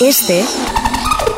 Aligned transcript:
Este 0.00 0.44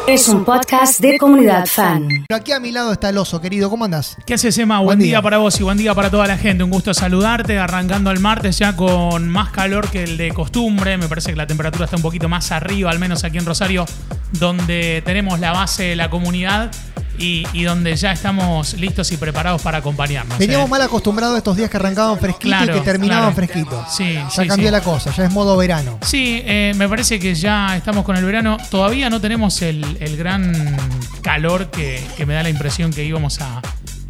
es 0.06 0.28
un 0.28 0.44
podcast 0.44 1.00
de 1.00 1.18
comunidad 1.18 1.66
fan. 1.66 2.08
Aquí 2.32 2.52
a 2.52 2.60
mi 2.60 2.70
lado 2.70 2.92
está 2.92 3.08
el 3.08 3.18
oso, 3.18 3.40
querido. 3.40 3.68
¿Cómo 3.70 3.84
andás? 3.84 4.16
¿Qué 4.24 4.34
haces, 4.34 4.56
Emma? 4.58 4.76
Buen, 4.78 4.86
Buen 4.86 4.98
día. 5.00 5.06
día. 5.08 5.22
para 5.22 5.38
vos 5.38 5.58
y 5.58 5.62
buen 5.62 5.78
día 5.78 5.94
para 5.94 6.10
toda 6.10 6.26
la 6.26 6.38
gente. 6.38 6.62
Un 6.62 6.70
gusto 6.70 6.94
saludarte, 6.94 7.58
arrancando 7.58 8.10
el 8.10 8.20
martes 8.20 8.58
ya 8.58 8.76
con 8.76 9.28
más 9.28 9.50
calor 9.50 9.90
que 9.90 10.04
el 10.04 10.16
de 10.16 10.30
costumbre. 10.32 10.96
Me 10.96 11.08
parece 11.08 11.30
que 11.30 11.36
la 11.36 11.46
temperatura 11.46 11.86
está 11.86 11.96
un 11.96 12.02
poquito 12.02 12.28
más 12.28 12.52
arriba, 12.52 12.90
al 12.90 12.98
menos 12.98 13.24
aquí 13.24 13.38
en 13.38 13.46
Rosario, 13.46 13.84
donde 14.32 15.02
tenemos 15.04 15.40
la 15.40 15.52
base 15.52 15.82
de 15.84 15.96
la 15.96 16.08
comunidad 16.10 16.70
y, 17.18 17.46
y 17.52 17.64
donde 17.64 17.94
ya 17.96 18.12
estamos 18.12 18.74
listos 18.74 19.10
y 19.12 19.16
preparados 19.16 19.62
para 19.62 19.78
acompañarnos. 19.78 20.38
Veníamos 20.38 20.66
¿eh? 20.66 20.70
mal 20.70 20.82
acostumbrados 20.82 21.34
a 21.34 21.38
estos 21.38 21.56
días 21.56 21.70
que 21.70 21.76
arrancaban 21.76 22.18
fresquito 22.18 22.48
Claro, 22.48 22.76
y 22.76 22.78
que 22.78 22.84
terminaban 22.84 23.32
claro. 23.32 23.36
fresquito. 23.36 23.86
Sí, 23.90 24.14
Ya 24.14 24.30
sí, 24.30 24.46
cambió 24.48 24.68
sí. 24.68 24.72
la 24.72 24.80
cosa, 24.80 25.12
ya 25.14 25.24
es 25.26 25.32
modo 25.32 25.56
verano. 25.56 25.98
Sí, 26.02 26.40
eh, 26.44 26.72
me 26.76 26.88
parece 26.88 27.18
que 27.18 27.34
ya 27.34 27.76
estamos 27.76 28.04
con 28.04 28.16
el 28.16 28.24
verano. 28.24 28.56
Todavía 28.70 29.10
no 29.10 29.20
tenemos 29.20 29.60
el, 29.62 29.84
el 30.00 30.16
gran 30.16 30.76
calor 31.22 31.70
que, 31.70 32.02
que 32.16 32.26
me 32.26 32.34
da 32.34 32.42
la 32.42 32.50
impresión 32.50 32.92
que 32.92 33.04
íbamos 33.04 33.40
a, 33.40 33.60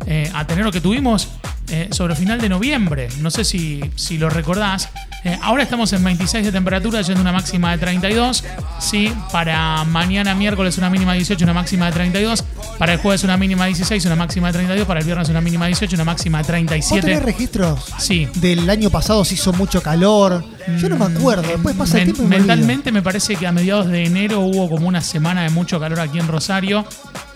eh, 0.07 0.31
a 0.35 0.47
tener 0.47 0.67
o 0.67 0.73
que 0.73 0.81
tuvimos 0.81 1.29
eh, 1.73 1.89
sobre 1.91 2.15
final 2.15 2.39
de 2.39 2.51
noviembre. 2.51 3.09
No 3.21 3.31
sé 3.31 3.45
si, 3.45 3.81
si 3.97 4.19
lo 4.19 4.29
recordás. 4.29 4.91
Eh, 5.25 5.39
ahora 5.41 5.63
estamos 5.63 5.93
en 5.93 6.05
26 6.05 6.45
de 6.45 6.53
temperatura, 6.53 7.01
yendo 7.01 7.21
una 7.23 7.33
máxima 7.33 7.73
de 7.73 7.79
32. 7.79 8.45
Sí, 8.79 9.13
para 9.33 9.83
mañana 9.85 10.35
miércoles 10.35 10.77
una 10.77 10.91
mínima 10.91 11.13
de 11.13 11.19
18, 11.19 11.45
una 11.45 11.55
máxima 11.55 11.87
de 11.87 11.93
32. 11.93 12.45
Para 12.79 12.93
el 12.93 12.99
jueves 12.99 13.25
una 13.25 13.37
mínima 13.37 13.65
de 13.65 13.69
16, 13.71 14.05
una 14.05 14.17
máxima 14.17 14.49
de 14.49 14.53
32. 14.55 14.87
Para 14.87 15.01
el 15.01 15.07
viernes 15.07 15.29
una 15.31 15.41
mínima 15.41 15.65
de 15.65 15.71
18, 15.71 15.95
una 15.95 16.05
máxima 16.05 16.43
de 16.43 16.43
¿Vos 16.43 16.51
tenés 16.51 16.69
37. 16.69 17.21
registros? 17.21 17.85
Sí. 17.99 18.29
Del 18.35 18.69
año 18.69 18.91
pasado 18.91 19.25
se 19.25 19.35
hizo 19.35 19.53
mucho 19.55 19.83
calor. 19.83 20.45
Yo 20.79 20.89
no 20.89 20.97
me 20.97 21.05
acuerdo. 21.17 21.43
Después 21.49 21.75
pasa 21.77 21.99
el 21.99 22.05
tiempo 22.05 22.23
y 22.23 22.27
me 22.27 22.37
olvido. 22.37 22.49
mentalmente 22.55 22.93
me 22.93 23.03
parece 23.03 23.37
que 23.37 23.47
a 23.47 23.53
mediados 23.53 23.89
de 23.89 24.05
enero 24.05 24.41
hubo 24.41 24.69
como 24.71 24.87
una 24.89 25.01
semana 25.01 25.43
de 25.43 25.51
mucho 25.51 25.79
calor 25.81 26.01
aquí 26.01 26.19
en 26.19 26.29
Rosario 26.29 26.85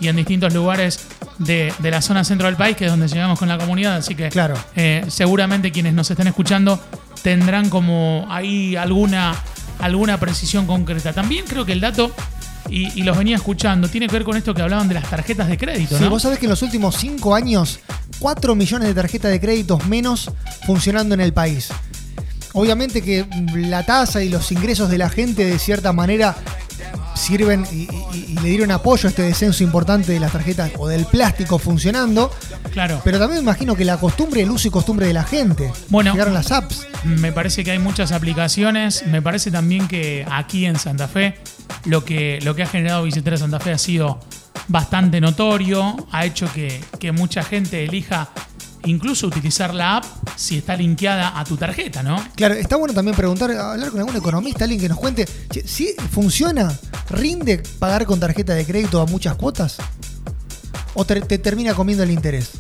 y 0.01 0.09
en 0.09 0.16
distintos 0.16 0.52
lugares 0.55 1.01
de, 1.38 1.73
de 1.79 1.91
la 1.91 2.01
zona 2.02 2.24
centro 2.24 2.46
del 2.46 2.57
país, 2.57 2.77
que 2.77 2.85
es 2.87 2.91
donde 2.91 3.09
llegamos 3.09 3.38
con 3.38 3.49
la 3.49 3.59
comunidad. 3.59 3.96
Así 3.96 4.15
que 4.15 4.29
Claro. 4.29 4.55
eh, 4.74 5.05
seguramente 5.09 5.73
quienes 5.73 5.95
nos 5.95 6.10
estén 6.10 6.27
escuchando 6.27 6.80
tendrán 7.23 7.68
como 7.71 8.27
ahí 8.30 8.77
alguna, 8.77 9.35
alguna 9.80 10.18
precisión 10.21 10.66
concreta. 10.66 11.13
También 11.13 11.45
creo 11.49 11.65
que 11.65 11.73
el 11.73 11.80
dato, 11.80 12.13
y, 12.68 12.99
y 13.01 13.02
los 13.05 13.16
venía 13.16 13.37
escuchando, 13.37 13.88
tiene 13.88 14.07
que 14.07 14.13
ver 14.13 14.24
con 14.24 14.37
esto 14.37 14.55
que 14.55 14.63
hablaban 14.63 14.88
de 14.88 14.95
las 14.95 15.09
tarjetas 15.09 15.49
de 15.49 15.57
crédito, 15.59 15.96
Sí, 15.99 16.05
¿no? 16.05 16.11
vos 16.11 16.23
sabés 16.23 16.38
que 16.38 16.46
en 16.46 16.51
los 16.51 16.63
últimos 16.63 16.96
5 16.96 17.35
años, 17.35 17.80
4 18.18 18.55
millones 18.55 18.88
de 18.88 18.95
tarjetas 18.95 19.30
de 19.30 19.40
créditos 19.40 19.87
menos 19.87 20.30
funcionando 20.66 21.15
en 21.15 21.21
el 21.21 21.33
país. 21.33 21.68
Obviamente 22.57 23.02
que 23.02 23.24
la 23.54 23.85
tasa 23.87 24.23
y 24.23 24.29
los 24.29 24.51
ingresos 24.51 24.90
de 24.90 24.99
la 24.99 25.09
gente 25.10 25.45
de 25.45 25.59
cierta 25.59 25.93
manera 25.93 26.35
sirven 27.15 27.66
y, 27.73 27.76
y- 28.15 28.26
y 28.30 28.35
le 28.43 28.49
dieron 28.51 28.71
apoyo 28.71 29.07
a 29.09 29.10
este 29.10 29.23
descenso 29.23 29.62
importante 29.65 30.12
de 30.12 30.21
las 30.21 30.32
tarjetas 30.32 30.71
o 30.79 30.88
del 30.88 31.04
plástico 31.07 31.59
funcionando. 31.59 32.30
Claro. 32.73 33.01
Pero 33.04 33.18
también 33.18 33.38
me 33.45 33.51
imagino 33.51 33.74
que 33.74 33.84
la 33.84 33.99
costumbre, 33.99 34.43
el 34.43 34.51
uso 34.51 34.68
y 34.68 34.71
costumbre 34.71 35.07
de 35.07 35.12
la 35.15 35.24
gente. 35.24 35.73
Bueno. 35.88 36.12
Llegaron 36.12 36.34
las 36.34 36.52
apps. 36.52 36.87
Me 37.04 37.32
parece 37.32 37.65
que 37.65 37.71
hay 37.71 37.79
muchas 37.79 38.12
aplicaciones. 38.12 39.04
Me 39.07 39.23
parece 39.23 39.51
también 39.51 39.88
que 39.88 40.27
aquí 40.30 40.66
en 40.66 40.79
Santa 40.79 41.09
Fe 41.09 41.37
lo 41.84 42.04
que, 42.04 42.38
lo 42.43 42.54
que 42.54 42.62
ha 42.62 42.66
generado 42.66 43.04
Billetera 43.04 43.37
Santa 43.38 43.60
Fe 43.60 43.73
ha 43.73 43.79
sido 43.79 44.21
bastante 44.68 45.21
notorio. 45.21 45.96
Ha 46.12 46.24
hecho 46.27 46.52
que, 46.52 46.82
que 46.99 47.12
mucha 47.12 47.43
gente 47.43 47.84
elija 47.84 48.29
incluso 48.84 49.27
utilizar 49.27 49.74
la 49.74 49.96
app 49.99 50.04
si 50.37 50.59
está 50.59 50.76
linkeada 50.76 51.38
a 51.38 51.45
tu 51.45 51.56
tarjeta, 51.56 52.02
¿no? 52.02 52.23
Claro, 52.37 52.54
está 52.54 52.76
bueno 52.76 52.95
también 52.95 53.16
preguntar, 53.16 53.51
hablar 53.51 53.90
con 53.90 54.01
algún 54.01 54.15
economista, 54.16 54.65
alguien 54.65 54.80
que 54.80 54.88
nos 54.88 54.98
cuente, 54.98 55.26
¿sí 55.65 55.95
funciona? 56.12 56.73
¿Rinde 57.10 57.62
pagar 57.78 58.04
con 58.06 58.20
tarjeta 58.20 58.54
de 58.54 58.65
crédito 58.65 59.01
a 59.01 59.06
muchas 59.06 59.34
cuotas? 59.34 59.78
¿O 60.95 61.04
te, 61.04 61.20
te 61.23 61.38
termina 61.38 61.74
comiendo 61.74 62.04
el 62.04 62.10
interés? 62.10 62.51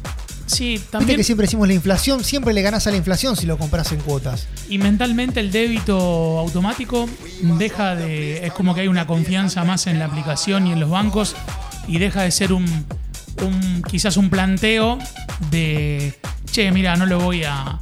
Sí, 0.46 0.72
Viste 0.74 0.88
también. 0.92 1.16
que 1.18 1.24
siempre 1.24 1.46
decimos 1.46 1.66
la 1.66 1.74
inflación, 1.74 2.22
siempre 2.22 2.54
le 2.54 2.62
ganás 2.62 2.86
a 2.86 2.90
la 2.92 2.96
inflación 2.96 3.36
si 3.36 3.46
lo 3.46 3.58
compras 3.58 3.90
en 3.92 3.98
cuotas. 4.00 4.46
Y 4.68 4.78
mentalmente 4.78 5.40
el 5.40 5.50
débito 5.50 6.38
automático 6.38 7.08
deja 7.42 7.96
de. 7.96 8.46
Es 8.46 8.52
como 8.52 8.74
que 8.74 8.82
hay 8.82 8.88
una 8.88 9.06
confianza 9.08 9.64
más 9.64 9.86
en 9.88 9.98
la 9.98 10.04
aplicación 10.04 10.66
y 10.68 10.72
en 10.72 10.78
los 10.80 10.88
bancos 10.88 11.34
y 11.88 11.98
deja 11.98 12.22
de 12.22 12.30
ser 12.30 12.52
un. 12.52 12.64
un 13.42 13.82
quizás 13.90 14.16
un 14.16 14.30
planteo 14.30 14.98
de. 15.50 16.14
Che, 16.56 16.72
mira, 16.72 16.96
no 16.96 17.04
lo 17.04 17.20
voy 17.20 17.44
a. 17.44 17.80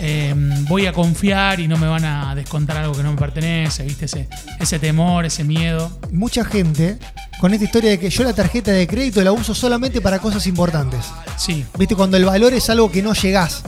eh, 0.00 0.34
voy 0.68 0.86
a 0.86 0.92
confiar 0.92 1.60
y 1.60 1.68
no 1.68 1.78
me 1.78 1.86
van 1.86 2.04
a 2.04 2.34
descontar 2.34 2.76
algo 2.76 2.92
que 2.92 3.04
no 3.04 3.12
me 3.12 3.16
pertenece, 3.16 3.84
¿viste? 3.84 4.06
Ese, 4.06 4.28
ese 4.58 4.80
temor, 4.80 5.24
ese 5.24 5.44
miedo. 5.44 5.96
Mucha 6.10 6.44
gente 6.44 6.98
con 7.40 7.52
esta 7.54 7.64
historia 7.66 7.90
de 7.90 8.00
que 8.00 8.10
yo 8.10 8.24
la 8.24 8.32
tarjeta 8.32 8.72
de 8.72 8.84
crédito 8.88 9.22
la 9.22 9.30
uso 9.30 9.54
solamente 9.54 10.00
para 10.00 10.18
cosas 10.18 10.44
importantes. 10.48 11.04
Sí, 11.36 11.64
Viste, 11.78 11.94
cuando 11.94 12.16
el 12.16 12.24
valor 12.24 12.52
es 12.52 12.68
algo 12.68 12.90
que 12.90 13.00
no 13.00 13.12
llegás. 13.12 13.62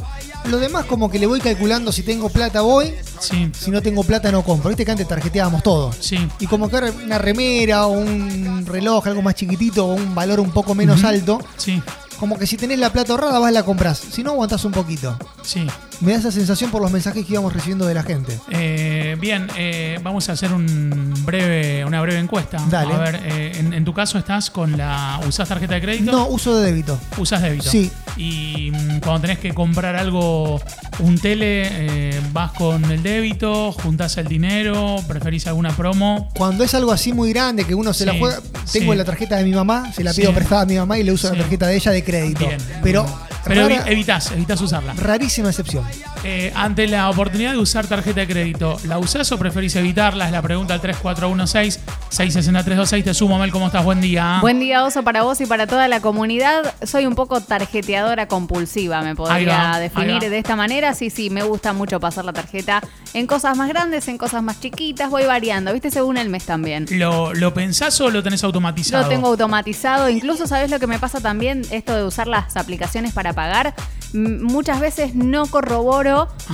Lo 0.47 0.59
demás 0.59 0.87
como 0.87 1.09
que 1.09 1.21
le 1.21 1.27
voy 1.29 1.39
calculando 1.39 1.93
si 1.93 2.03
tengo 2.03 2.29
plata 2.29 2.61
voy, 2.63 2.93
sí, 3.21 3.53
si 3.57 3.71
no 3.71 3.81
tengo 3.81 4.03
plata 4.03 4.33
no 4.33 4.43
compro. 4.43 4.71
Viste 4.71 4.85
que 4.85 4.91
antes 4.91 5.07
tarjeteábamos 5.07 5.63
todo. 5.63 5.93
sí. 6.01 6.19
Y 6.41 6.49
como 6.49 6.69
que 6.69 6.75
ahora 6.75 6.91
una 7.05 7.19
remera 7.19 7.87
o 7.87 7.91
un 7.93 8.67
reloj, 8.67 9.07
algo 9.07 9.23
más 9.23 9.37
chiquitito 9.37 9.87
o 9.87 9.95
un 9.95 10.17
valor 10.17 10.41
un 10.41 10.51
poco 10.51 10.75
menos 10.75 11.05
alto, 11.05 11.39
Sí, 11.57 11.81
como 12.19 12.39
que 12.39 12.47
si 12.47 12.57
tenés 12.57 12.79
la 12.79 12.91
plata 12.93 13.13
ahorrada 13.13 13.39
vas 13.39 13.53
la 13.53 13.63
compras. 13.63 13.99
Si 13.99 14.23
no, 14.23 14.33
aguantás 14.33 14.65
un 14.65 14.73
poquito. 14.73 15.17
Sí. 15.49 15.67
Me 16.01 16.13
da 16.13 16.19
esa 16.19 16.31
sensación 16.31 16.71
por 16.71 16.81
los 16.81 16.93
mensajes 16.93 17.27
que 17.27 17.33
íbamos 17.33 17.53
recibiendo 17.53 17.85
de 17.85 17.93
la 17.95 18.05
gente. 18.05 18.39
Eh, 18.51 19.17
bien, 19.21 19.49
eh, 19.57 19.99
vamos 20.03 20.29
a 20.29 20.33
hacer 20.33 20.53
un 20.53 21.13
breve, 21.25 21.85
una 21.85 22.01
breve 22.01 22.21
encuesta. 22.21 22.65
Dale. 22.71 22.95
A 22.95 22.99
ver, 22.99 23.21
eh, 23.25 23.53
en, 23.57 23.73
en 23.73 23.85
tu 23.85 23.93
caso 23.93 24.17
estás 24.19 24.49
con 24.51 24.77
la. 24.77 25.21
¿Usás 25.27 25.49
tarjeta 25.49 25.75
de 25.75 25.81
crédito? 25.81 26.13
No, 26.13 26.29
uso 26.29 26.57
de 26.57 26.67
débito. 26.67 27.01
¿Usás 27.17 27.43
débito? 27.43 27.69
Sí. 27.69 27.91
Y 28.17 28.71
mm, 28.71 29.01
cuando 29.01 29.23
tenés 29.23 29.39
que 29.41 29.53
comprar 29.53 29.97
algo, 29.97 30.61
un 31.01 31.19
tele, 31.19 31.63
eh, 31.69 32.21
vas 32.33 32.53
con 32.53 32.85
el 32.93 33.03
débito, 33.03 33.73
juntás 33.73 34.17
el 34.19 34.29
dinero, 34.29 34.97
preferís 35.09 35.49
alguna 35.49 35.75
promo. 35.77 36.29
Cuando 36.37 36.63
es 36.63 36.75
algo 36.75 36.93
así 36.93 37.13
muy 37.13 37.33
grande 37.33 37.65
que 37.65 37.75
uno 37.75 37.93
se 37.93 38.07
la 38.07 38.17
juega, 38.17 38.41
tengo 38.73 38.93
sí. 38.93 38.99
la 38.99 39.05
tarjeta 39.05 39.37
de 39.37 39.45
mi 39.45 39.53
mamá, 39.53 39.93
se 39.93 40.05
la 40.05 40.13
pido 40.15 40.29
Sí. 40.31 40.35
prestada 40.37 40.63
a 40.63 40.67
mi 40.67 40.77
mamá 40.77 40.97
y 40.99 41.03
le 41.03 41.11
uso 41.13 41.33
la 41.33 41.41
tarjeta 41.41 41.67
de 41.67 41.77
ella 41.77 41.91
de 41.91 42.05
crédito. 42.05 42.47
Bien. 42.47 42.59
Pero, 42.85 43.05
Pero 43.45 43.63
rara- 43.69 43.85
evi- 43.87 43.93
evitas, 43.93 44.33
evitas 44.33 44.61
usarla. 44.61 44.95
rarísima 44.95 45.49
excepción. 45.49 45.85
Eh, 46.25 46.53
ante 46.57 46.89
la 46.89 47.09
oportunidad 47.11 47.53
de 47.53 47.59
usar 47.59 47.87
tarjeta 47.87 48.19
de 48.21 48.27
crédito, 48.27 48.77
¿la 48.85 48.99
usás 48.99 49.31
o 49.31 49.39
preferís 49.39 49.77
evitarla? 49.77 50.27
Es 50.27 50.33
la 50.33 50.43
pregunta 50.43 50.75
al 50.75 50.83
3416-66326. 50.83 53.05
Te 53.05 53.15
sumo, 53.15 53.39
Mel, 53.39 53.53
¿cómo 53.53 53.67
estás? 53.67 53.85
Buen 53.85 54.01
día. 54.01 54.39
Buen 54.41 54.59
día, 54.59 54.85
Oso, 54.85 55.05
para 55.05 55.23
vos 55.23 55.41
y 55.41 55.47
para 55.47 55.69
toda 55.69 55.87
la 55.87 56.01
comunidad. 56.01 56.75
Soy 56.85 57.07
un 57.07 57.15
poco 57.15 57.41
tarjeteadora 57.41 58.27
compulsiva, 58.27 59.01
me 59.03 59.15
podría 59.15 59.71
va, 59.73 59.79
definir 59.79 60.19
de 60.21 60.39
esta 60.39 60.57
manera. 60.57 60.93
Sí, 60.95 61.09
sí, 61.11 61.31
me 61.31 61.45
gusta 61.45 61.73
mucho 61.73 62.01
pasar 62.01 62.25
la 62.25 62.33
tarjeta 62.33 62.83
en 63.15 63.27
cosas 63.29 63.57
más 63.57 63.69
grandes, 63.69 64.09
en 64.09 64.19
cosas 64.19 64.43
más 64.43 64.59
chiquitas. 64.61 65.11
Voy 65.11 65.23
variando, 65.25 65.73
¿viste? 65.73 65.93
Según 65.93 66.17
el 66.19 66.29
mes 66.31 66.45
también. 66.47 66.87
¿Lo, 66.91 67.33
¿Lo 67.33 67.55
pensás 67.55 68.01
o 68.01 68.11
lo 68.11 68.25
tenés 68.25 68.43
automatizado? 68.43 69.05
Lo 69.05 69.09
tengo 69.09 69.29
automatizado. 69.29 70.09
Incluso, 70.09 70.49
¿sabes 70.49 70.69
lo 70.71 70.81
que 70.81 70.89
me 70.89 70.99
pasa 70.99 71.21
también? 71.21 71.63
Esto 71.71 71.95
de 71.95 72.03
usar 72.05 72.27
las 72.27 72.57
aplicaciones 72.57 73.13
para 73.13 73.35
pagar. 73.35 73.75
M- 74.15 74.39
Muchas 74.49 74.81
veces 74.81 75.15
no 75.15 75.47
corroboro 75.47 76.08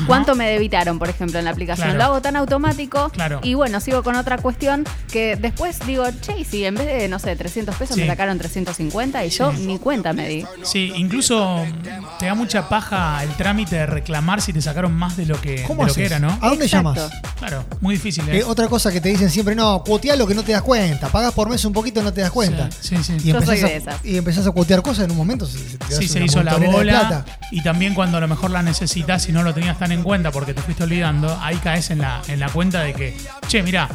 cuánto 0.06 0.34
me 0.34 0.48
debitaron, 0.50 0.98
por 0.98 1.08
ejemplo, 1.08 1.38
en 1.38 1.44
la 1.44 1.50
aplicación. 1.52 1.88
Claro. 1.88 1.98
Lo 1.98 2.04
hago 2.04 2.22
tan 2.22 2.36
automático. 2.36 3.10
Claro. 3.10 3.40
Y 3.42 3.54
bueno, 3.54 3.80
sigo 3.80 4.02
con 4.02 4.16
otra 4.16 4.38
cuestión 4.38 4.84
que 5.10 5.36
después 5.36 5.78
digo, 5.86 6.04
che, 6.20 6.44
si 6.44 6.64
en 6.64 6.74
vez 6.74 6.86
de, 6.86 7.08
no 7.08 7.18
sé, 7.18 7.34
300 7.36 7.74
pesos 7.76 7.94
Sí. 7.96 8.02
me 8.02 8.06
sacaron 8.08 8.38
350 8.38 9.24
y 9.24 9.30
yo 9.30 9.52
ni 9.52 9.78
cuenta 9.78 10.12
me 10.12 10.28
di. 10.28 10.44
Sí, 10.62 10.92
incluso 10.96 11.64
te 12.18 12.26
da 12.26 12.34
mucha 12.34 12.68
paja 12.68 13.22
el 13.22 13.30
trámite 13.30 13.76
de 13.76 13.86
reclamar 13.86 14.40
si 14.40 14.52
te 14.52 14.60
sacaron 14.62 14.92
más 14.94 15.16
de 15.16 15.26
lo 15.26 15.40
que, 15.40 15.62
¿Cómo 15.62 15.82
de 15.82 15.88
lo 15.88 15.94
que 15.94 16.04
haces? 16.06 16.16
era, 16.18 16.18
¿no? 16.26 16.38
¿A 16.40 16.48
dónde 16.48 16.64
Exacto. 16.66 16.94
llamas? 16.94 17.12
Claro, 17.38 17.64
muy 17.80 17.94
difícil, 17.96 18.28
¿eh? 18.28 18.38
Eh, 18.38 18.44
otra 18.44 18.68
cosa 18.68 18.90
que 18.90 19.00
te 19.00 19.08
dicen 19.10 19.30
siempre, 19.30 19.54
no, 19.54 19.82
cuotea 19.84 20.16
lo 20.16 20.26
que 20.26 20.34
no 20.34 20.42
te 20.42 20.52
das 20.52 20.62
cuenta. 20.62 21.08
Pagás 21.08 21.32
por 21.32 21.48
mes 21.48 21.64
un 21.64 21.72
poquito 21.72 22.02
no 22.02 22.12
te 22.12 22.20
das 22.22 22.30
cuenta. 22.30 22.68
Sí, 22.80 22.96
sí, 22.96 23.04
sí. 23.04 23.16
Y 23.24 23.32
Yo 23.32 23.40
soy 23.42 23.58
empezás, 23.60 23.94
a, 23.94 24.06
y 24.06 24.16
empezás 24.16 24.46
a 24.46 24.50
cuotear 24.50 24.82
cosas 24.82 25.04
en 25.04 25.10
un 25.12 25.16
momento. 25.16 25.46
Se, 25.46 25.58
se 25.58 25.78
te 25.78 25.94
Sí, 25.94 26.08
se 26.08 26.24
hizo 26.24 26.42
la 26.42 26.56
bola. 26.56 27.24
Y 27.50 27.62
también 27.62 27.94
cuando 27.94 28.16
a 28.18 28.20
lo 28.20 28.28
mejor 28.28 28.50
la 28.50 28.62
necesitas 28.62 29.28
y 29.28 29.32
no 29.32 29.42
lo 29.44 29.54
tenías 29.54 29.78
tan 29.78 29.92
en 29.92 30.02
cuenta 30.02 30.30
porque 30.30 30.54
te 30.54 30.62
fuiste 30.62 30.84
olvidando, 30.84 31.38
ahí 31.40 31.56
caes 31.56 31.90
en 31.90 31.98
la, 31.98 32.22
en 32.28 32.40
la 32.40 32.48
cuenta 32.48 32.82
de 32.82 32.94
que, 32.94 33.16
che, 33.46 33.62
mira, 33.62 33.88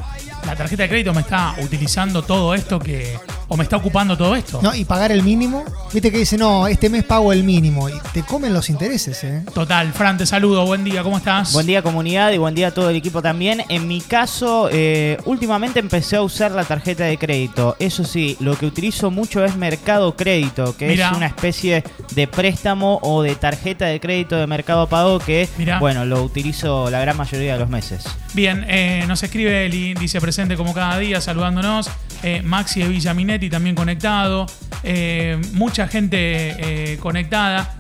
la 0.45 0.56
tarjeta 0.56 0.83
de 0.83 0.89
crédito 0.89 1.13
me 1.13 1.21
está 1.21 1.56
utilizando 1.62 2.21
todo 2.24 2.53
esto 2.53 2.80
que, 2.80 3.18
o 3.47 3.57
me 3.57 3.63
está 3.63 3.77
ocupando 3.77 4.18
todo 4.18 4.36
esto. 4.36 4.59
No, 4.62 4.74
y 4.74 4.86
pagar 4.86 5.12
el 5.12 5.24
mínimo. 5.24 5.65
Viste 5.91 6.12
que 6.12 6.19
dice, 6.19 6.38
no, 6.38 6.68
este 6.68 6.89
mes 6.89 7.03
pago 7.03 7.33
el 7.33 7.44
mínimo. 7.44 7.89
Y 7.89 7.94
te 8.13 8.24
comen 8.24 8.53
los 8.53 8.69
intereses, 8.69 9.24
¿eh? 9.24 9.44
Total, 9.53 9.91
Fran, 9.94 10.18
te 10.18 10.25
saludo, 10.25 10.65
buen 10.65 10.83
día, 10.83 11.03
¿cómo 11.03 11.18
estás? 11.18 11.53
Buen 11.53 11.65
día 11.65 11.81
comunidad 11.81 12.31
y 12.31 12.38
buen 12.38 12.56
día 12.56 12.68
a 12.68 12.71
todo 12.71 12.89
el 12.89 12.95
equipo 12.95 13.21
también. 13.21 13.63
En 13.69 13.88
mi 13.88 14.01
caso, 14.01 14.69
eh, 14.71 15.18
últimamente 15.25 15.80
empecé 15.80 16.18
a 16.18 16.21
usar 16.21 16.51
la 16.51 16.63
tarjeta 16.63 17.06
de 17.06 17.18
crédito. 17.18 17.75
Eso 17.80 18.03
sí, 18.03 18.38
lo 18.39 18.57
que 18.57 18.65
utilizo 18.65 19.12
mucho 19.12 19.44
es 19.44 19.56
Mercado 19.56 20.15
Crédito, 20.15 20.75
que 20.77 20.88
Mirá. 20.88 21.09
es 21.09 21.18
una 21.18 21.27
especie 21.27 21.83
de 22.15 22.27
préstamo 22.27 23.00
o 23.01 23.24
de 23.24 23.36
tarjeta 23.36 23.86
de 23.86 24.00
crédito 24.00 24.36
de 24.36 24.47
Mercado 24.47 24.88
Pago 24.88 25.19
que, 25.19 25.50
Mirá. 25.57 25.80
bueno, 25.80 26.06
lo 26.06 26.24
utilizo 26.24 26.89
la 26.89 27.00
gran 27.01 27.18
mayoría 27.18 27.53
de 27.53 27.59
los 27.59 27.69
meses. 27.69 28.06
Bien, 28.33 28.63
eh, 28.68 29.03
nos 29.07 29.24
escribe 29.24 29.65
Eli, 29.65 29.95
dice 29.95 30.21
presente 30.30 30.56
como 30.56 30.76
cada 30.76 31.00
día, 31.00 31.20
saludándonos. 31.22 31.90
Eh, 32.22 32.44
Maxi 32.44 32.84
de 32.84 32.90
Villaminetti 32.90 33.50
también 33.50 33.76
conectado. 33.76 34.46
Eh, 34.84 35.42
mucha 35.54 35.88
gente 35.88 36.18
eh, 36.20 36.98
conectada. 37.00 37.76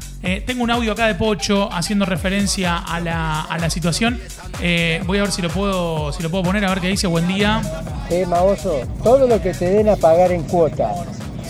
Tengo 0.47 0.63
un 0.63 0.71
audio 0.71 0.91
acá 0.91 1.05
de 1.07 1.15
Pocho 1.15 1.71
haciendo 1.71 2.05
referencia 2.05 2.77
a 2.77 2.99
la, 2.99 3.41
a 3.41 3.57
la 3.59 3.69
situación. 3.69 4.19
Voy 5.05 5.17
a 5.19 5.21
ver 5.21 5.31
si 5.31 5.41
lo 5.41 5.49
puedo, 5.49 6.11
si 6.11 6.23
lo 6.23 6.29
puedo 6.31 6.43
poner, 6.43 6.65
a 6.65 6.69
ver 6.69 6.81
qué 6.81 6.87
dice. 6.87 7.07
Buen 7.07 7.27
día. 7.27 7.61
Eh, 8.09 8.25
Maoso, 8.25 8.81
todo 9.03 9.27
lo 9.27 9.39
que 9.39 9.53
te 9.53 9.69
den 9.69 9.87
a 9.87 9.95
pagar 9.95 10.31
en 10.31 10.43
cuotas, 10.43 10.97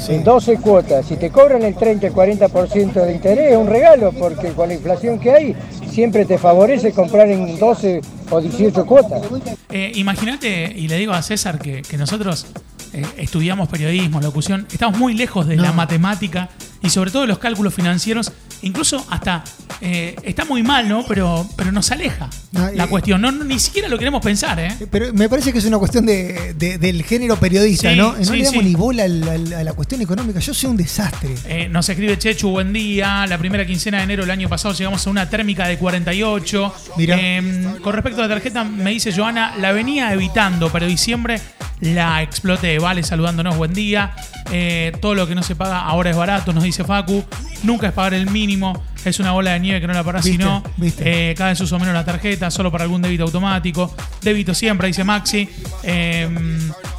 en 0.08 0.24
12 0.24 0.58
cuotas, 0.58 1.06
si 1.06 1.16
te 1.16 1.30
cobran 1.30 1.64
el 1.64 1.76
30, 1.76 2.08
el 2.08 2.14
40% 2.14 2.94
de 3.06 3.14
interés, 3.14 3.52
es 3.52 3.58
un 3.58 3.68
regalo, 3.68 4.12
porque 4.12 4.50
con 4.50 4.68
la 4.68 4.76
inflación 4.76 5.20
que 5.20 5.32
hay, 5.32 5.56
siempre 5.90 6.26
te 6.26 6.38
favorece 6.38 6.92
comprar 6.94 7.30
en 7.30 7.58
12 7.60 8.02
o 8.30 8.42
18 8.42 8.86
cuotas. 8.86 9.22
Eh, 9.70 9.92
Imagínate, 9.96 10.72
y 10.76 10.88
le 10.88 10.98
digo 10.98 11.14
a 11.14 11.22
César 11.22 11.60
que, 11.60 11.82
que 11.82 11.98
nosotros 11.98 12.48
eh, 12.94 13.04
estudiamos 13.18 13.68
periodismo, 13.70 14.20
locución, 14.22 14.66
estamos 14.72 14.98
muy 15.00 15.14
lejos 15.14 15.48
de 15.48 15.56
No. 15.56 15.64
la 15.64 15.72
matemática 15.74 16.50
y 16.82 16.90
sobre 16.90 17.12
todo 17.12 17.24
de 17.24 17.28
los 17.28 17.40
cálculos 17.40 17.74
financieros, 17.74 18.32
incluso 18.62 19.06
hasta 19.10 19.44
eh, 19.82 20.16
está 20.24 20.44
muy 20.46 20.62
mal, 20.64 20.90
¿no? 20.90 21.06
Pero, 21.08 21.48
pero 21.56 21.72
nos 21.72 21.90
aleja 21.92 22.30
No, 22.52 22.70
la 22.72 22.84
eh, 22.84 22.88
cuestión, 22.88 23.22
no, 23.22 23.32
no, 23.32 23.44
ni 23.46 23.60
siquiera 23.60 23.88
lo 23.88 23.98
queremos 23.98 24.22
pensar, 24.22 24.60
¿eh? 24.60 24.76
Pero 24.92 25.14
me 25.14 25.30
parece 25.30 25.52
que 25.54 25.60
es 25.60 25.66
una 25.66 25.78
cuestión 25.78 26.06
de, 26.06 26.54
de- 26.56 26.78
del 26.78 27.04
género 27.04 27.38
periodista, 27.38 27.92
Sí, 27.92 27.96
¿no? 27.98 28.14
No 28.18 28.24
sí, 28.26 28.38
le 28.38 28.44
damos 28.44 28.64
sí. 28.64 28.70
ni 28.70 28.76
bola 28.76 29.04
a 29.06 29.64
la 29.64 29.74
cuestión 29.74 30.02
económica. 30.02 30.40
Yo 30.40 30.54
soy 30.54 30.70
un 30.70 30.78
desastre. 30.78 31.34
Eh, 31.46 31.70
nos 31.70 31.88
escribe 31.88 32.18
Chechu, 32.18 32.50
buen 32.50 32.74
día. 32.74 33.26
La 33.28 33.38
primera 33.38 33.66
quincena 33.66 33.98
de 34.00 34.04
enero 34.04 34.24
del 34.24 34.32
año 34.32 34.50
pasado 34.50 34.74
llegamos 34.74 35.06
a 35.08 35.10
una 35.10 35.30
térmica 35.30 35.68
de 35.68 35.78
48. 35.78 36.74
Mirá. 36.98 37.18
Eh, 37.20 37.76
con 37.82 37.94
respecto 37.94 38.20
a 38.22 38.28
la 38.28 38.34
tarjeta, 38.36 38.64
me 38.66 38.92
dice 38.92 39.14
Joana, 39.14 39.56
la 39.58 39.72
venía 39.72 40.12
evitando, 40.14 40.70
pero 40.72 40.86
diciembre 40.88 41.40
la 41.82 42.22
exploté. 42.22 42.80
Vale, 42.80 43.04
saludándonos, 43.04 43.58
buen 43.58 43.74
día. 43.74 44.14
Eh, 44.52 44.92
todo 45.02 45.16
lo 45.16 45.28
que 45.28 45.36
no 45.36 45.44
se 45.44 45.56
paga 45.56 45.82
ahora 45.82 46.10
es 46.10 46.16
barato, 46.18 46.54
nos 46.54 46.64
dice 46.64 46.84
Facu. 46.84 47.24
Nunca 47.64 47.88
es 47.88 47.94
pagar 47.94 48.14
el 48.14 48.30
mínimo. 48.30 48.84
Es 49.06 49.20
una 49.20 49.32
bola 49.32 49.52
de 49.52 49.60
nieve 49.62 49.80
que 49.80 49.88
no 49.88 49.94
la 49.94 50.04
parás 50.04 50.26
si 50.26 50.38
no. 50.38 50.62
Eh, 50.82 51.34
cada 51.38 51.52
vez 51.52 51.62
uso 51.62 51.80
menos 51.80 51.94
la 51.94 52.04
tarjeta, 52.04 52.52
solo 52.52 52.70
para 52.70 52.84
algún 52.84 53.02
débito 53.02 53.24
automático. 53.24 53.96
Débito 54.22 54.54
siempre, 54.54 54.88
dice 54.88 55.04
Maxi. 55.06 55.48
Eh, 55.84 56.30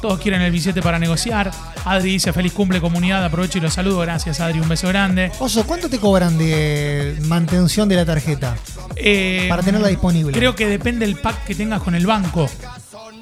todos 0.01 0.19
quieren 0.19 0.41
el 0.41 0.51
billete 0.51 0.81
para 0.81 0.97
negociar. 0.97 1.51
Adri 1.85 2.13
dice 2.13 2.33
feliz 2.33 2.53
cumple 2.53 2.81
comunidad, 2.81 3.23
aprovecho 3.23 3.59
y 3.59 3.61
los 3.61 3.73
saludo. 3.73 3.99
Gracias 3.99 4.39
Adri, 4.39 4.59
un 4.59 4.69
beso 4.69 4.87
grande. 4.87 5.31
Oso, 5.39 5.65
¿cuánto 5.65 5.89
te 5.89 5.99
cobran 5.99 6.37
de 6.37 7.17
mantención 7.27 7.87
de 7.87 7.95
la 7.95 8.05
tarjeta? 8.05 8.55
Eh, 8.95 9.45
Para 9.47 9.61
tenerla 9.61 9.87
disponible. 9.87 10.31
Creo 10.31 10.55
que 10.55 10.67
depende 10.67 11.05
del 11.05 11.17
pack 11.17 11.45
que 11.45 11.55
tengas 11.55 11.81
con 11.81 11.93
el 11.93 12.07
banco. 12.07 12.49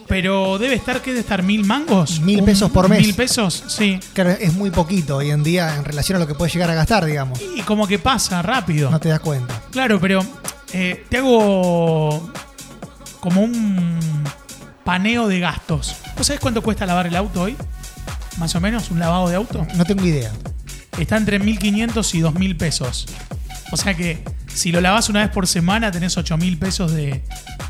Pero 0.10 0.58
debe 0.58 0.74
estar, 0.74 1.04
¿qué 1.04 1.12
debe 1.12 1.22
estar? 1.22 1.44
¿Mil 1.44 1.64
mangos? 1.64 2.20
Mil 2.22 2.44
pesos 2.44 2.72
por 2.72 2.90
mes. 2.90 3.00
¿Mil 3.02 3.14
pesos? 3.14 3.64
Sí. 3.68 4.00
Claro, 4.14 4.32
es 4.32 4.54
muy 4.56 4.72
poquito 4.72 5.18
hoy 5.18 5.30
en 5.30 5.44
día 5.44 5.76
en 5.76 5.86
relación 5.86 6.16
a 6.16 6.20
lo 6.20 6.26
que 6.26 6.34
puedes 6.34 6.52
llegar 6.52 6.68
a 6.72 6.74
gastar, 6.74 7.06
digamos. 7.06 7.40
Y 7.56 7.62
como 7.62 7.88
que 7.88 8.00
pasa 8.00 8.42
rápido. 8.42 8.90
No 8.90 9.00
te 9.00 9.10
das 9.10 9.20
cuenta. 9.20 9.62
Claro, 9.70 10.00
pero 10.00 10.26
eh, 10.74 11.06
te 11.08 11.18
hago 11.18 12.32
como 13.20 13.42
un 13.42 13.90
paneo 14.84 15.28
de 15.28 15.40
gastos. 15.40 15.96
¿Vos 16.18 16.26
sabés 16.26 16.40
cuánto 16.40 16.64
cuesta 16.64 16.88
lavar 16.88 17.06
el 17.06 17.16
auto 17.16 17.44
hoy? 17.44 17.56
Más 18.40 18.56
o 18.56 18.60
menos, 18.60 18.90
un 18.90 19.00
lavado 19.00 19.30
de 19.30 19.36
auto. 19.36 19.68
No 19.76 19.86
tengo 19.86 20.04
idea. 20.04 20.32
Está 20.98 21.18
entre 21.18 21.40
1.500 21.40 22.16
y 22.16 22.22
2.000 22.22 22.58
pesos. 22.58 23.06
O 23.72 23.78
sea 23.78 23.94
que 23.94 24.24
si 24.54 24.72
lo 24.72 24.82
lavas 24.82 25.10
una 25.10 25.22
vez 25.22 25.30
por 25.30 25.48
semana 25.48 25.92
tenés 25.92 26.18
8.000 26.18 26.58
pesos 26.60 26.92
de, 26.92 27.22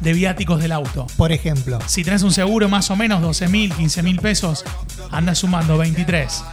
de 0.02 0.14
viáticos 0.14 0.62
del 0.62 0.72
auto. 0.72 1.08
Por 1.18 1.31
ejemplo. 1.31 1.80
Si 1.88 2.04
tenés 2.04 2.24
un 2.24 2.31
seguro 2.31 2.68
más 2.70 2.90
o 2.92 2.96
menos 2.96 3.22
12.000, 3.22 3.74
15.000 3.76 4.20
pesos, 4.22 4.64
anda 5.12 5.36
sumando 5.36 5.78
23. 5.78 6.44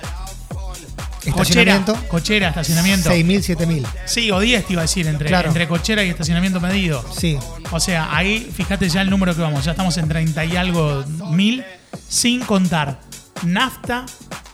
Cochera, 1.32 1.74
Estacionamiento. 1.74 2.08
cochera, 2.08 2.48
estacionamiento. 2.50 3.10
6.000, 3.10 3.56
7.000. 3.56 3.86
Sí, 4.04 4.30
o 4.30 4.38
10 4.38 4.64
te 4.66 4.72
iba 4.74 4.82
a 4.82 4.84
decir, 4.84 5.08
entre, 5.08 5.26
Claro. 5.28 5.48
entre 5.48 5.66
cochera 5.66 6.04
y 6.04 6.08
estacionamiento 6.10 6.60
medido. 6.60 7.04
Sí. 7.18 7.36
O 7.72 7.80
sea, 7.80 8.14
ahí 8.16 8.48
fíjate 8.56 8.88
ya 8.88 9.02
el 9.02 9.10
número 9.10 9.34
que 9.34 9.40
vamos. 9.42 9.64
Ya 9.64 9.72
estamos 9.72 9.96
en 9.98 10.06
30 10.08 10.44
y 10.44 10.56
algo 10.56 11.04
mil, 11.30 11.64
sin 12.08 12.40
contar 12.44 13.00
nafta, 13.42 14.06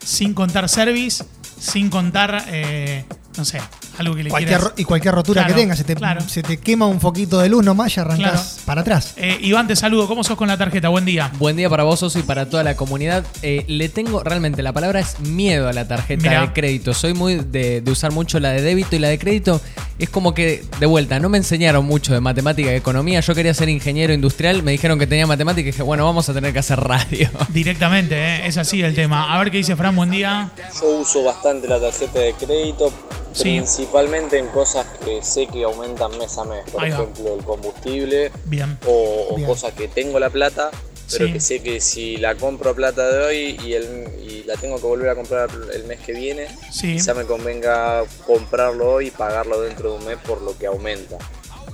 sin 0.02 0.32
contar 0.32 0.66
service, 0.70 1.22
sin 1.60 1.90
contar, 1.90 2.42
eh, 2.48 3.04
no 3.36 3.44
sé, 3.44 3.60
algo 3.98 4.14
que 4.14 4.24
le 4.24 4.30
Cualquier, 4.30 4.58
quieras. 4.58 4.74
y 4.78 4.84
cualquier 4.84 5.14
rotura 5.14 5.42
Claro, 5.42 5.54
que 5.54 5.60
tengas, 5.60 5.78
se 5.78 5.84
te, 5.84 5.94
claro. 5.94 6.20
se 6.26 6.42
te 6.42 6.56
quema 6.58 6.86
un 6.86 7.00
foquito 7.00 7.38
de 7.40 7.48
luz 7.48 7.64
nomás 7.64 7.96
y 7.96 8.00
arrancás 8.00 8.30
Claro. 8.32 8.66
para 8.66 8.80
atrás. 8.82 9.14
Eh, 9.16 9.38
Iván, 9.42 9.66
te 9.66 9.76
saludo. 9.76 10.06
¿Cómo 10.08 10.24
sos 10.24 10.36
con 10.36 10.48
la 10.48 10.56
tarjeta? 10.56 10.88
Buen 10.88 11.04
día. 11.04 11.30
Buen 11.38 11.56
día 11.56 11.68
para 11.70 11.82
vos, 11.84 12.02
Oso, 12.02 12.18
y 12.18 12.22
para 12.22 12.48
toda 12.48 12.62
la 12.64 12.76
comunidad. 12.76 13.24
Eh, 13.42 13.64
le 13.68 13.88
tengo, 13.88 14.22
realmente, 14.22 14.62
la 14.62 14.72
palabra 14.72 15.00
es 15.00 15.20
miedo 15.20 15.68
a 15.68 15.72
la 15.72 15.86
tarjeta 15.86 16.22
Mirá. 16.22 16.40
de 16.42 16.52
crédito. 16.52 16.94
Soy 16.94 17.14
muy 17.14 17.36
de, 17.36 17.80
de 17.80 17.90
usar 17.90 18.12
mucho 18.12 18.40
la 18.40 18.50
de 18.50 18.62
débito 18.62 18.96
y 18.96 18.98
la 18.98 19.08
de 19.08 19.18
crédito 19.18 19.60
es 19.98 20.08
como 20.10 20.34
que, 20.34 20.64
de 20.80 20.86
vuelta, 20.86 21.20
no 21.20 21.28
me 21.28 21.38
enseñaron 21.38 21.84
mucho 21.84 22.12
de 22.14 22.20
matemática 22.20 22.72
y 22.72 22.76
economía. 22.76 23.20
Yo 23.20 23.34
quería 23.34 23.54
ser 23.54 23.68
ingeniero 23.68 24.12
industrial, 24.12 24.62
me 24.62 24.72
dijeron 24.72 24.98
que 24.98 25.06
tenía 25.06 25.26
matemática 25.26 25.60
y 25.68 25.72
dije, 25.72 25.82
bueno, 25.82 26.04
vamos 26.04 26.28
a 26.28 26.34
tener 26.34 26.52
que 26.52 26.58
hacer 26.58 26.80
radio. 26.80 27.28
Directamente, 27.50 28.14
eh, 28.16 28.46
es 28.46 28.56
así 28.56 28.82
el 28.82 28.94
tema. 28.94 29.32
A 29.34 29.38
ver 29.38 29.50
qué 29.50 29.58
dice 29.58 29.76
Fran, 29.76 29.94
buen 29.94 30.10
día. 30.10 30.50
Yo 30.80 31.00
uso 31.00 31.22
bastante 31.24 31.68
la 31.68 31.80
tarjeta 31.80 32.18
de 32.18 32.32
crédito, 32.34 32.92
Sí. 33.32 33.42
principalmente 33.56 34.38
en 34.38 34.46
cosas 34.48 34.86
que 35.04 35.22
sé 35.22 35.46
que 35.46 35.64
aumentan 35.64 36.16
mes 36.18 36.36
a 36.38 36.44
mes, 36.44 36.62
por 36.70 36.82
Ahí 36.82 36.90
va. 36.90 36.96
ejemplo 36.98 37.34
el 37.34 37.44
combustible 37.44 38.30
Bien. 38.44 38.78
o, 38.86 39.28
o 39.30 39.36
Bien. 39.36 39.48
cosas 39.48 39.72
que 39.74 39.88
tengo 39.88 40.18
la 40.18 40.30
plata, 40.30 40.70
pero 41.10 41.26
Sí. 41.26 41.32
que 41.32 41.40
sé 41.40 41.62
que 41.62 41.80
si 41.80 42.16
la 42.16 42.34
compro 42.36 42.70
a 42.70 42.74
plata 42.74 43.10
de 43.10 43.24
hoy 43.24 43.58
y, 43.64 43.74
el, 43.74 44.08
y 44.26 44.42
la 44.44 44.56
tengo 44.56 44.76
que 44.76 44.86
volver 44.86 45.08
a 45.10 45.14
comprar 45.14 45.50
el 45.72 45.84
mes 45.84 46.00
que 46.00 46.12
viene, 46.12 46.46
Sí. 46.70 46.94
quizá 46.94 47.14
me 47.14 47.24
convenga 47.24 48.04
comprarlo 48.26 48.92
hoy 48.92 49.08
y 49.08 49.10
pagarlo 49.10 49.60
dentro 49.60 49.92
de 49.92 49.98
un 49.98 50.04
mes 50.06 50.18
por 50.26 50.40
lo 50.42 50.56
que 50.56 50.66
aumenta. 50.66 51.18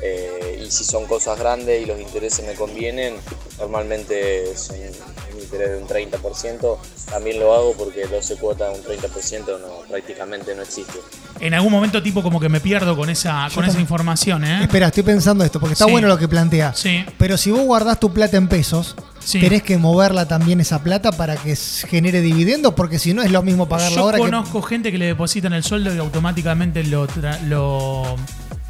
Eh, 0.01 0.63
y 0.65 0.71
si 0.71 0.85
son 0.85 1.07
cosas 1.07 1.39
grandes 1.41 1.83
y 1.83 1.87
los 1.87 1.99
intereses 2.01 2.47
me 2.47 2.55
convienen, 2.55 3.17
normalmente 3.59 4.57
son 4.57 4.77
un 4.77 5.41
interés 5.41 5.71
de 5.71 5.77
un 5.79 5.89
30%, 5.89 6.79
también 7.11 7.41
lo 7.41 7.53
hago 7.55 7.73
porque 7.75 8.07
12 8.07 8.37
cuotas 8.37 8.73
de 8.73 8.79
un 8.79 8.85
30% 8.85 9.59
no, 9.59 9.81
prácticamente 9.89 10.55
no 10.55 10.63
existe. 10.63 10.99
En 11.41 11.55
algún 11.55 11.71
momento, 11.73 12.03
tipo, 12.03 12.23
como 12.23 12.41
que 12.41 12.49
me 12.49 12.61
pierdo 12.61 12.97
con 12.97 13.11
esa, 13.11 13.49
con 13.55 13.65
esa 13.65 13.81
información, 13.81 14.45
¿eh? 14.45 14.63
Espera, 14.63 14.89
estoy 14.89 15.05
pensando 15.05 15.45
esto, 15.45 15.61
porque 15.61 15.75
está 15.75 15.85
Sí. 15.85 15.91
bueno 15.91 16.09
lo 16.09 16.19
que 16.19 16.27
plantea. 16.29 16.75
Sí. 16.75 17.05
Pero 17.17 17.37
si 17.37 17.51
vos 17.51 17.61
guardás 17.63 18.01
tu 18.01 18.13
plata 18.13 18.37
en 18.37 18.49
pesos, 18.49 18.97
Sí. 19.21 19.39
tenés 19.41 19.63
que 19.63 19.79
moverla 19.79 20.27
también 20.27 20.61
esa 20.61 20.83
plata 20.83 21.13
para 21.13 21.37
que 21.37 21.53
s- 21.53 21.87
genere 21.87 22.21
dividendos, 22.23 22.75
porque 22.75 22.99
si 22.99 23.15
no 23.15 23.23
es 23.23 23.31
lo 23.31 23.43
mismo 23.43 23.69
pagarla 23.69 23.97
Yo 23.97 24.03
ahora 24.03 24.19
conozco 24.19 24.63
gente 24.63 24.91
que 24.91 24.99
le 24.99 25.07
depositan 25.07 25.53
el 25.53 25.63
sueldo 25.63 25.95
y 25.95 25.99
automáticamente 25.99 26.83
lo, 26.85 27.07
tra- 27.09 27.41
lo 27.43 28.17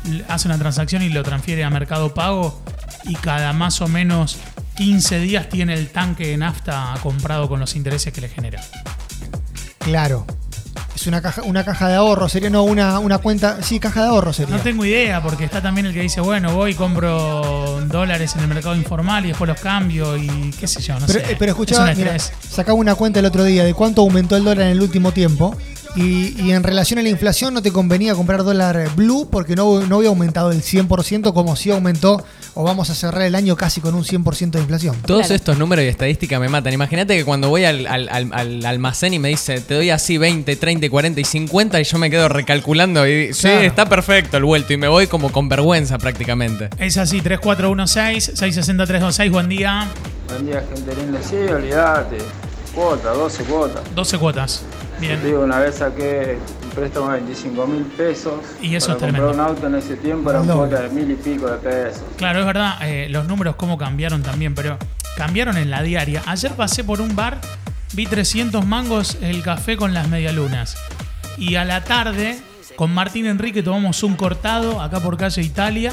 le 0.05 0.25
hace 0.29 0.49
una 0.49 0.59
transacción 0.59 1.03
y 1.03 1.09
lo 1.11 1.23
transfiere 1.23 1.65
a 1.65 1.71
Mercado 1.71 2.13
Pago 2.15 2.63
y 3.05 3.15
cada 3.17 3.53
más 3.53 3.81
o 3.81 3.89
menos 3.89 4.37
15 4.77 5.19
días 5.21 5.49
tiene 5.49 5.75
el 5.75 5.89
tanque 5.89 6.29
de 6.29 6.37
nafta 6.37 6.95
comprado 7.03 7.49
con 7.49 7.61
los 7.61 7.75
intereses 7.77 8.13
que 8.13 8.21
le 8.21 8.29
genera. 8.29 8.61
que. 8.61 9.85
Claro. 9.91 10.27
Es 11.01 11.07
una 11.07 11.23
caja, 11.23 11.43
una 11.43 11.63
caja 11.65 11.87
de 11.87 11.95
ahorro, 11.95 12.29
sería 12.29 12.51
no 12.51 12.65
una, 12.65 12.99
una 12.99 13.19
cuenta. 13.19 13.63
Sí, 13.63 13.79
caja 13.79 14.03
de 14.03 14.09
ahorro 14.09 14.33
sería. 14.33 14.57
No 14.57 14.61
tengo 14.63 14.85
idea 14.85 15.23
porque 15.23 15.45
está 15.45 15.63
también 15.63 15.87
el 15.87 15.95
que 15.95 16.01
dice, 16.01 16.21
bueno, 16.21 16.53
voy 16.57 16.73
y 16.73 16.75
compro 16.75 17.81
dólares 17.87 18.35
en 18.35 18.43
el 18.43 18.49
mercado 18.49 18.75
informal 18.75 19.25
y 19.25 19.29
después 19.29 19.47
los 19.47 19.61
cambio 19.61 20.17
y 20.17 20.51
qué 20.59 20.67
sé 20.67 20.83
yo, 20.83 20.99
no 20.99 21.07
pero, 21.07 21.21
sé. 21.21 21.33
eh, 21.33 21.37
pero 21.39 21.53
Es 21.53 21.55
escuchaba, 21.55 21.89
un 21.93 21.97
mira, 21.97 22.17
estrés. 22.17 22.37
sacaba 22.51 22.77
una 22.77 22.97
cuenta 22.97 23.21
el 23.21 23.27
otro 23.27 23.45
día 23.45 23.63
de 23.63 23.75
cuánto 23.75 24.01
aumentó 24.03 24.37
el 24.37 24.43
dólar 24.43 24.65
en 24.67 24.73
el 24.73 24.83
último 24.83 25.13
tiempo. 25.13 25.57
Y, 25.97 26.41
y 26.41 26.53
en 26.53 26.63
relación 26.63 26.99
a 26.99 27.03
la 27.03 27.09
inflación 27.09 27.55
no 27.55 27.63
te 27.63 27.73
convenía 27.73 28.15
comprar 28.15 28.45
dólar 28.45 28.91
blue 28.95 29.29
porque 29.31 29.57
no, 29.57 29.81
no 29.87 29.97
había 29.97 30.11
aumentado 30.11 30.53
el 30.53 30.63
100% 30.63 31.33
como 31.33 31.57
si 31.57 31.71
aumentó 31.71 32.25
o 32.55 32.63
vamos 32.63 32.91
a 32.91 32.95
cerrar 32.95 33.23
el 33.23 33.35
año 33.35 33.57
casi 33.57 33.81
con 33.81 33.95
un 33.95 34.05
100% 34.05 34.51
de 34.51 34.61
inflación. 34.61 34.97
Todos 35.07 35.23
Claro. 35.23 35.35
estos 35.35 35.59
números 35.59 35.85
y 35.85 35.89
estadísticas 35.89 36.41
me 36.41 36.49
matan. 36.49 36.73
Imagínate 36.73 37.17
que 37.17 37.25
cuando 37.25 37.49
voy 37.49 37.65
al, 37.65 37.87
al- 37.87 38.09
al- 38.11 38.31
al 38.33 38.67
almacén 38.67 39.15
y 39.15 39.19
me 39.19 39.29
dice, 39.29 39.61
te 39.61 39.75
doy 39.75 39.91
así 39.91 40.19
20, 40.19 40.55
30, 40.57 40.91
40 40.91 41.21
y 41.21 41.25
50 41.25 41.81
y 41.81 41.85
yo 41.85 41.99
me 41.99 42.11
quedo 42.11 42.29
recalculando 42.29 43.07
y 43.09 43.33
sí, 43.33 43.43
Claro. 43.43 43.61
está 43.63 43.89
perfecto 43.89 44.37
el 44.37 44.45
vuelto 44.45 44.73
y 44.73 44.77
me 44.77 44.89
voy 44.89 45.07
como 45.07 45.33
con 45.33 45.49
vergüenza 45.49 45.99
prácticamente. 45.99 46.69
Es 46.79 46.97
así, 46.99 47.21
3416-660-326, 47.23 49.31
buen 49.31 49.49
día. 49.49 49.89
Buen 50.29 50.47
día, 50.47 50.63
gente 50.75 50.95
linda. 50.97 51.19
Sí, 51.23 51.37
olvídate. 51.37 52.19
Cuotas, 52.79 53.17
12 53.17 53.45
cuotas. 53.45 53.95
12 53.95 54.19
cuotas. 54.19 54.63
Bien. 55.01 55.23
Digo, 55.25 55.41
una 55.41 55.59
vez 55.59 55.77
saqué 55.77 56.39
un 56.65 56.71
préstamo 56.71 57.11
de 57.11 57.21
25 57.21 57.67
mil 57.67 57.83
pesos. 57.85 58.35
Y 58.61 58.75
eso 58.75 58.87
para 58.89 58.99
es 58.99 59.03
comprar 59.03 59.13
tremendo. 59.13 59.31
un 59.31 59.41
auto 59.41 59.67
en 59.67 59.75
ese 59.77 59.97
tiempo 59.97 60.31
era 60.31 60.41
un 60.41 60.47
Doble. 60.47 60.69
cuota 60.69 60.83
de 60.83 60.89
mil 60.91 61.11
y 61.11 61.15
pico 61.15 61.47
de 61.49 61.57
pesos. 61.59 62.03
Claro, 62.17 62.41
es 62.41 62.47
verdad, 62.47 62.77
eh, 62.83 63.09
los 63.11 63.27
números 63.27 63.57
cómo 63.57 63.77
cambiaron 63.79 64.23
también, 64.23 64.55
pero 64.55 64.77
cambiaron 65.17 65.57
en 65.57 65.71
la 65.71 65.83
diaria. 65.83 66.23
Ayer 66.27 66.53
pasé 66.53 66.85
por 66.85 67.01
un 67.01 67.15
bar, 67.17 67.41
vi 67.95 68.07
300 68.07 68.65
mangos 68.65 69.19
el 69.21 69.43
café 69.43 69.77
con 69.77 69.93
las 69.95 70.09
medialunas. 70.09 70.77
Y 71.37 71.57
a 71.57 71.65
la 71.65 71.83
tarde, 71.85 72.39
con 72.77 72.93
Martín 72.93 73.27
Enrique 73.27 73.63
tomamos 73.63 74.03
un 74.05 74.15
cortado 74.17 74.81
acá 74.81 75.01
por 75.01 75.17
calle 75.17 75.43
Italia 75.43 75.93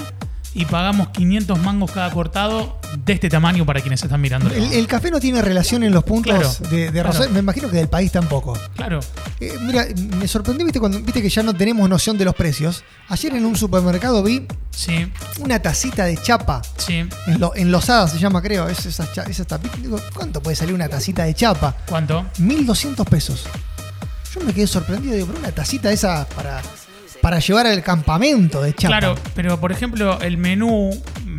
y 0.55 0.65
pagamos 0.65 1.09
500 1.09 1.59
mangos 1.59 1.91
cada 1.91 2.09
cortado 2.11 2.79
de 3.05 3.11
este 3.13 3.29
tamaño 3.29 3.65
para 3.65 3.81
quienes 3.81 4.01
están 4.01 4.21
mirando. 4.21 4.49
El, 4.51 4.71
el 4.71 4.87
café 4.87 5.11
no 5.11 5.19
tiene 5.19 5.41
relación 5.41 5.83
en 5.83 5.91
los 5.93 6.03
puntos 6.05 6.33
Claro, 6.33 6.69
de, 6.71 6.91
de 6.91 7.01
claro. 7.03 7.29
Me 7.31 7.39
imagino 7.39 7.69
que 7.69 7.75
del 7.77 7.89
país 7.89 8.11
tampoco. 8.11 8.57
Claro, 8.75 9.01
Eh, 9.41 9.53
mira, 9.61 9.85
me 10.17 10.27
sorprendió, 10.27 10.65
viste, 10.65 10.79
cuando 10.79 10.97
viste 11.01 11.21
que 11.21 11.29
ya 11.29 11.43
no 11.43 11.53
tenemos 11.53 11.87
noción 11.89 12.17
de 12.17 12.23
los 12.25 12.33
precios. 12.35 12.83
Ayer 13.09 13.35
en 13.35 13.45
un 13.45 13.55
supermercado 13.57 14.23
vi 14.23 14.47
sí, 14.71 15.11
una 15.39 15.59
tacita 15.61 16.05
de 16.05 16.15
chapa. 16.17 16.61
sí. 16.77 17.05
En 17.27 17.39
lo, 17.39 17.53
enlosada 17.55 18.07
se 18.07 18.17
llama, 18.17 18.41
creo. 18.41 18.69
Es 18.69 18.85
esa, 18.85 19.11
cha- 19.11 19.23
esa 19.23 19.43
tapita. 19.45 19.75
Digo, 19.77 19.99
¿cuánto 20.15 20.41
puede 20.41 20.55
salir 20.55 20.73
una 20.73 20.87
tacita 20.87 21.25
de 21.25 21.33
chapa? 21.33 21.75
¿Cuánto? 21.85 22.25
1200 22.39 23.05
pesos. 23.07 23.43
Yo 24.33 24.41
me 24.41 24.53
quedé 24.53 24.67
sorprendido. 24.67 25.15
Digo, 25.15 25.27
pero 25.27 25.39
una 25.39 25.51
tacita 25.51 25.91
esa 25.91 26.25
para, 26.29 26.61
para 27.25 27.39
llevar 27.39 27.65
al 27.65 27.81
campamento 27.81 28.61
de 28.61 28.75
chapa. 28.75 28.99
Claro, 28.99 29.15
pero 29.33 29.59
por 29.59 29.71
ejemplo, 29.71 30.21
el 30.21 30.37
menú 30.37 30.91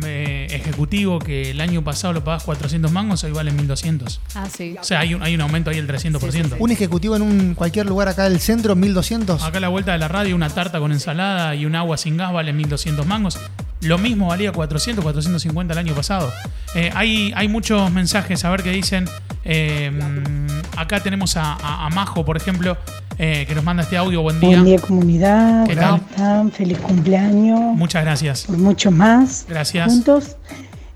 eh, 0.03 0.45
ejecutivo 0.49 1.17
que 1.17 1.51
el 1.51 1.61
año 1.61 1.81
pasado 1.81 2.11
lo 2.11 2.25
pagás 2.25 2.43
400 2.43 2.91
mangos, 2.91 3.23
hoy 3.23 3.31
vale 3.31 3.53
1200. 3.53 4.19
Ah, 4.35 4.47
sí. 4.53 4.75
O 4.77 4.83
sea, 4.83 4.99
hay 4.99 5.13
un, 5.13 5.23
hay 5.23 5.33
un 5.33 5.39
aumento 5.39 5.69
ahí 5.69 5.77
del 5.77 5.87
300%. 5.87 6.57
Un 6.59 6.71
ejecutivo 6.71 7.15
en 7.15 7.21
un 7.21 7.55
cualquier 7.55 7.85
lugar 7.85 8.09
acá 8.09 8.25
del 8.25 8.41
centro, 8.41 8.75
1200. 8.75 9.41
Acá 9.41 9.59
a 9.59 9.61
la 9.61 9.69
vuelta 9.69 9.93
de 9.93 9.97
la 9.99 10.09
radio, 10.09 10.35
una 10.35 10.49
tarta 10.49 10.77
con 10.79 10.91
ensalada 10.91 11.55
y 11.55 11.65
un 11.65 11.73
agua 11.73 11.95
sin 11.95 12.17
gas 12.17 12.33
vale 12.33 12.51
1200 12.51 13.05
mangos. 13.05 13.39
Lo 13.79 13.97
mismo 13.97 14.27
valía 14.27 14.51
400, 14.51 15.01
450 15.01 15.71
el 15.71 15.79
año 15.79 15.93
pasado. 15.93 16.33
Eh, 16.75 16.91
hay, 16.95 17.31
hay 17.33 17.47
muchos 17.47 17.89
mensajes 17.93 18.43
a 18.43 18.49
ver 18.49 18.61
qué 18.61 18.71
dicen. 18.71 19.07
Eh, 19.45 19.89
acá 20.77 20.99
tenemos 21.01 21.35
a, 21.37 21.53
a- 21.53 21.85
a 21.85 21.89
Majo, 21.89 22.23
por 22.25 22.37
ejemplo, 22.37 22.77
eh, 23.17 23.45
que 23.47 23.55
nos 23.55 23.63
manda 23.63 23.83
este 23.83 23.97
audio. 23.97 24.21
Buen 24.21 24.39
día. 24.39 24.49
Buen 24.49 24.65
día 24.65 24.79
comunidad, 24.79 25.65
¿Qué 25.65 25.75
¿cómo 25.75 25.87
tal? 25.87 26.01
están? 26.09 26.51
Feliz 26.51 26.77
cumpleaños, 26.79 27.59
Muchas 27.75 28.03
gracias. 28.03 28.43
por 28.45 28.57
mucho 28.57 28.91
más 28.91 29.45
Gracias. 29.49 29.87
juntos. 29.91 30.35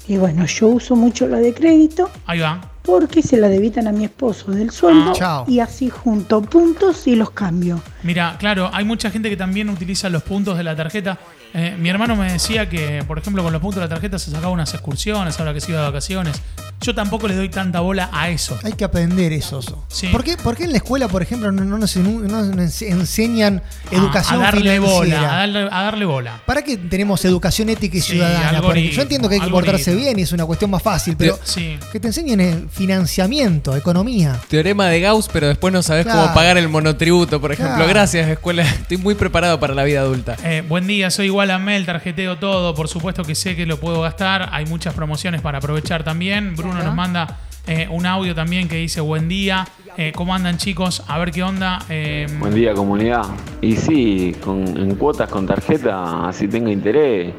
Y 0.07 0.17
bueno, 0.17 0.45
yo 0.45 0.67
uso 0.67 0.95
mucho 0.95 1.27
la 1.27 1.37
de 1.37 1.53
crédito 1.53 2.09
Ahí 2.25 2.39
va. 2.39 2.59
porque 2.81 3.21
se 3.21 3.37
la 3.37 3.47
debitan 3.47 3.87
a 3.87 3.91
mi 3.91 4.03
esposo 4.05 4.51
del 4.51 4.71
sueldo 4.71 5.11
Ah. 5.11 5.15
Chao. 5.15 5.45
y 5.47 5.59
así 5.59 5.89
junto 5.89 6.41
puntos 6.41 7.07
y 7.07 7.15
los 7.15 7.31
cambio. 7.31 7.81
Mira, 8.03 8.35
claro, 8.39 8.69
hay 8.73 8.83
mucha 8.83 9.09
gente 9.11 9.29
que 9.29 9.37
también 9.37 9.69
utiliza 9.69 10.09
los 10.09 10.23
puntos 10.23 10.57
de 10.57 10.63
la 10.63 10.75
tarjeta. 10.75 11.17
Eh, 11.53 11.75
mi 11.77 11.89
hermano 11.89 12.15
me 12.15 12.31
decía 12.31 12.69
que, 12.69 13.03
por 13.07 13.17
ejemplo, 13.19 13.43
con 13.43 13.51
los 13.51 13.61
puntos 13.61 13.75
de 13.81 13.85
la 13.87 13.89
tarjeta 13.89 14.17
se 14.19 14.31
sacaba 14.31 14.49
unas 14.49 14.73
excursiones 14.73 15.37
ahora 15.39 15.53
que 15.53 15.61
se 15.61 15.71
iba 15.71 15.81
de 15.81 15.87
vacaciones. 15.87 16.41
Yo 16.81 16.95
tampoco 16.95 17.27
le 17.27 17.35
doy 17.35 17.49
tanta 17.49 17.79
bola 17.81 18.09
a 18.11 18.29
eso. 18.29 18.57
Hay 18.63 18.73
que 18.73 18.83
aprender 18.83 19.31
eso. 19.33 19.59
Oso. 19.59 19.85
Sí. 19.87 20.07
¿Por, 20.07 20.23
qué, 20.23 20.35
por 20.37 20.55
qué 20.57 20.63
en 20.63 20.71
la 20.71 20.77
escuela, 20.77 21.07
por 21.07 21.21
ejemplo, 21.21 21.51
no, 21.51 21.63
no 21.63 21.77
nos, 21.77 21.95
enu- 21.95 22.21
no 22.21 22.41
nos 22.43 22.81
enseñan 22.81 23.61
educación 23.91 24.39
a, 24.41 24.43
a 24.47 24.51
darle 24.51 24.79
financiera? 24.79 25.19
bola, 25.19 25.19
a 25.33 25.37
darle, 25.41 25.59
a 25.71 25.83
darle 25.83 26.05
bola. 26.05 26.41
¿Para 26.45 26.63
qué 26.63 26.77
tenemos 26.77 27.23
educación 27.25 27.69
ética 27.69 27.97
y 27.97 28.01
Sí, 28.01 28.13
ciudadana? 28.13 28.61
Yo 28.91 29.01
entiendo 29.03 29.29
que 29.29 29.35
hay 29.35 29.41
que 29.41 29.47
portarse 29.49 29.93
bien 29.93 30.17
y 30.17 30.23
es 30.23 30.31
una 30.31 30.45
cuestión 30.45 30.71
más 30.71 30.81
fácil, 30.81 31.15
pero 31.17 31.37
Sí. 31.43 31.77
que 31.91 31.99
te 31.99 32.07
enseñen 32.07 32.67
financiamiento, 32.71 33.75
economía. 33.75 34.39
Teorema 34.47 34.87
de 34.87 35.01
Gauss, 35.01 35.29
pero 35.31 35.47
después 35.47 35.71
no 35.73 35.81
sabes 35.83 36.05
Claro. 36.05 36.21
cómo 36.21 36.33
pagar 36.33 36.57
el 36.57 36.67
monotributo, 36.69 37.39
por 37.41 37.51
ejemplo. 37.51 37.75
Claro. 37.75 37.89
Gracias, 37.89 38.27
escuela. 38.29 38.63
Estoy 38.63 38.97
muy 38.97 39.15
preparado 39.15 39.59
para 39.59 39.73
la 39.75 39.83
vida 39.83 40.01
adulta. 40.01 40.35
Eh, 40.43 40.63
buen 40.67 40.87
día, 40.87 41.09
soy 41.11 41.27
igual 41.27 41.40
a 41.49 41.57
Mel, 41.59 41.85
tarjeteo 41.85 42.37
todo. 42.37 42.75
Por 42.75 42.87
supuesto 42.87 43.23
que 43.23 43.33
sé 43.33 43.55
que 43.55 43.65
lo 43.65 43.79
puedo 43.79 44.01
gastar. 44.01 44.49
Hay 44.51 44.65
muchas 44.65 44.93
promociones 44.93 45.41
para 45.41 45.57
aprovechar 45.57 46.03
también. 46.03 46.55
Bruno 46.55 46.73
Claro. 46.73 46.87
nos 46.87 46.95
manda 46.95 47.39
eh, 47.65 47.87
un 47.89 48.05
audio 48.05 48.35
también 48.35 48.67
que 48.67 48.75
dice 48.75 49.01
buen 49.01 49.27
día. 49.27 49.67
Eh, 49.97 50.11
¿Cómo 50.15 50.33
andan 50.35 50.57
chicos? 50.57 51.03
A 51.07 51.17
ver 51.17 51.31
qué 51.31 51.41
onda. 51.43 51.79
Eh, 51.89 52.27
Buen 52.39 52.53
día 52.53 52.73
comunidad. 52.73 53.23
Y 53.61 53.75
sí, 53.75 54.35
con, 54.43 54.59
en 54.67 54.95
cuotas 54.95 55.29
con 55.29 55.45
tarjeta, 55.47 56.27
así 56.27 56.47
tenga 56.47 56.71
interés, 56.71 57.33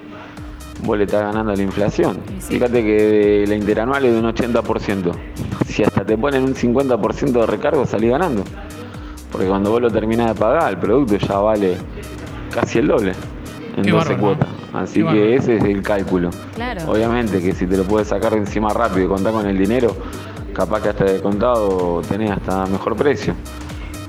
vos 0.83 0.99
le 0.99 1.05
estás 1.05 1.23
ganando 1.23 1.55
la 1.55 1.63
inflación. 1.63 2.21
Sí. 2.39 2.55
Fíjate 2.55 2.83
que 2.83 3.45
la 3.47 3.55
interanual 3.55 4.05
es 4.05 4.13
de 4.13 4.19
un 4.19 4.27
80%. 4.35 5.13
Si 5.67 5.83
hasta 5.83 6.05
te 6.05 6.19
ponen 6.19 6.43
un 6.45 6.55
50% 6.55 7.33
de 7.33 7.47
recargo, 7.47 7.87
salís 7.87 8.11
ganando. 8.11 8.45
Porque 9.31 9.47
cuando 9.47 9.71
vos 9.71 9.81
lo 9.81 9.91
terminás 9.91 10.29
de 10.29 10.35
pagar, 10.35 10.71
el 10.71 10.79
producto 10.79 11.17
ya 11.17 11.39
vale 11.39 11.79
casi 12.53 12.81
el 12.81 12.89
doble 12.89 13.15
en 13.77 13.83
Qué 13.85 13.91
12 13.91 14.15
bárbaro, 14.15 14.21
cuotas. 14.21 14.49
Así 14.73 14.95
Qué 14.95 14.99
que 15.01 15.05
bárbaro. 15.05 15.27
ese 15.27 15.57
es 15.57 15.65
el 15.65 15.83
cálculo. 15.83 16.31
Claro. 16.55 16.91
Obviamente 16.91 17.41
que 17.41 17.53
si 17.53 17.67
te 17.67 17.77
lo 17.77 17.85
puedes 17.85 18.09
sacar 18.09 18.35
encima 18.35 18.71
rápido 18.73 19.07
y 19.07 19.09
contar 19.09 19.33
con 19.33 19.47
el 19.47 19.57
dinero, 19.59 19.97
capaz 20.53 20.83
que 20.83 20.89
hasta 20.91 21.05
de 21.05 21.21
contado 21.21 22.03
tenés 22.09 22.31
hasta 22.31 22.67
mejor 22.67 22.97
precio. 22.97 23.35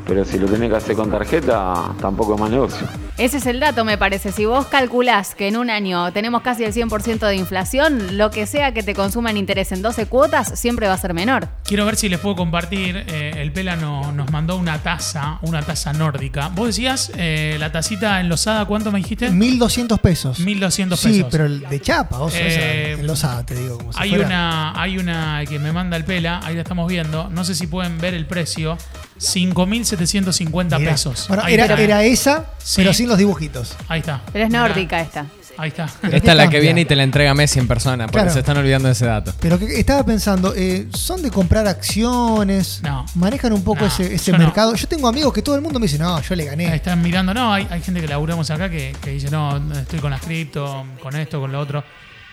Pero 0.07 0.25
si 0.25 0.37
lo 0.37 0.47
tenés 0.47 0.69
que 0.69 0.75
hacer 0.75 0.95
con 0.97 1.09
tarjeta, 1.09 1.93
tampoco 2.01 2.35
es 2.35 2.41
más 2.41 2.49
negocio. 2.49 2.85
Ese 3.17 3.37
es 3.37 3.45
el 3.45 3.59
dato, 3.59 3.85
me 3.85 3.97
parece. 3.97 4.31
Si 4.33 4.45
vos 4.45 4.65
calculás 4.67 5.33
que 5.33 5.47
en 5.47 5.55
un 5.55 5.69
año 5.69 6.11
tenemos 6.11 6.41
casi 6.41 6.63
el 6.65 6.73
100% 6.73 7.19
de 7.27 7.35
inflación, 7.35 8.17
lo 8.17 8.29
que 8.29 8.45
sea 8.45 8.73
que 8.73 8.83
te 8.83 8.93
consuma 8.93 9.31
en 9.31 9.37
interés 9.37 9.71
en 9.71 9.81
12 9.81 10.07
cuotas 10.07 10.59
siempre 10.59 10.87
va 10.87 10.93
a 10.93 10.97
ser 10.97 11.13
menor. 11.13 11.47
Quiero 11.63 11.85
ver 11.85 11.95
si 11.95 12.09
les 12.09 12.19
puedo 12.19 12.35
compartir. 12.35 13.03
eh, 13.07 13.33
el 13.37 13.51
Pela 13.53 13.75
no- 13.75 14.11
nos 14.11 14.29
mandó 14.31 14.57
una 14.57 14.77
taza, 14.79 15.39
una 15.41 15.61
taza 15.61 15.93
nórdica. 15.93 16.49
Vos 16.49 16.67
decías, 16.67 17.11
eh, 17.15 17.55
la 17.59 17.71
tacita 17.71 18.19
enlosada, 18.19 18.65
¿cuánto 18.65 18.91
me 18.91 18.99
dijiste? 18.99 19.29
1200 19.29 19.99
pesos. 19.99 20.39
1200 20.39 20.99
pesos. 21.01 21.17
Sí, 21.17 21.25
pero 21.31 21.45
el 21.45 21.61
de 21.61 21.79
chapa, 21.79 22.19
oso, 22.19 22.35
esa, 22.37 22.59
Eh, 22.61 22.91
enlosada, 22.99 23.45
te 23.45 23.55
digo. 23.55 23.77
Como 23.77 23.93
si 23.93 23.99
Hay 24.01 24.09
fuera. 24.09 24.25
una, 24.25 24.81
hay 24.81 24.97
una 24.97 25.43
que 25.47 25.59
me 25.59 25.71
manda 25.71 25.95
el 25.97 26.03
Pela, 26.03 26.41
ahí 26.43 26.55
la 26.55 26.61
estamos 26.61 26.87
viendo. 26.89 27.29
No 27.29 27.43
sé 27.45 27.55
si 27.55 27.67
pueden 27.67 27.97
ver 27.99 28.13
el 28.13 28.25
precio. 28.25 28.77
5.750 29.19 30.79
Mirá. 30.79 30.91
pesos. 30.91 31.25
Bueno, 31.27 31.43
Ahí 31.45 31.53
era, 31.53 31.65
está. 31.65 31.81
era 31.81 32.03
esa, 32.03 32.45
Sí. 32.57 32.75
pero 32.77 32.93
sin 32.93 33.07
los 33.07 33.17
dibujitos. 33.17 33.75
Ahí 33.87 33.99
está. 33.99 34.21
Pero 34.31 34.45
es 34.45 34.49
Mirá, 34.51 34.67
nórdica 34.67 34.99
esta. 35.01 35.25
Ahí 35.55 35.67
está. 35.69 35.87
Pero 36.01 36.15
Esta 36.17 36.25
¿qué 36.25 36.31
es 36.31 36.37
la 36.37 36.43
que 36.43 36.45
cambia? 36.47 36.59
viene 36.61 36.81
y 36.81 36.85
te 36.85 36.95
la 36.95 37.03
entrega 37.03 37.35
Messi 37.35 37.59
en 37.59 37.67
persona, 37.67 38.05
porque 38.07 38.17
Claro. 38.17 38.33
se 38.33 38.39
están 38.39 38.57
olvidando 38.57 38.87
de 38.87 38.93
ese 38.93 39.05
dato. 39.05 39.33
Pero 39.39 39.59
que 39.59 39.79
estaba 39.79 40.03
pensando, 40.03 40.51
eh, 40.55 40.87
¿son 40.95 41.21
de 41.21 41.29
comprar 41.29 41.67
acciones? 41.67 42.79
No. 42.81 43.05
¿Manejan 43.13 43.53
un 43.53 43.63
poco 43.63 43.81
No, 43.81 43.85
ese, 43.87 44.15
ese 44.15 44.31
yo 44.31 44.37
no. 44.39 44.43
mercado? 44.45 44.73
Yo 44.73 44.87
tengo 44.87 45.07
amigos 45.07 45.31
que 45.31 45.43
todo 45.43 45.55
el 45.55 45.61
mundo 45.61 45.79
me 45.79 45.85
dice, 45.85 45.99
no, 45.99 46.19
yo 46.21 46.35
le 46.35 46.45
gané. 46.45 46.73
Están 46.75 47.03
mirando, 47.03 47.35
no, 47.35 47.53
hay, 47.53 47.67
hay 47.69 47.81
gente 47.83 48.01
que 48.01 48.07
laburamos 48.07 48.49
acá 48.49 48.67
que, 48.67 48.95
que 48.99 49.11
dice, 49.11 49.29
no, 49.29 49.57
estoy 49.73 49.99
con 49.99 50.09
las 50.09 50.21
cripto, 50.21 50.85
con 51.01 51.15
esto, 51.15 51.39
con 51.39 51.51
lo 51.51 51.59
otro. 51.59 51.83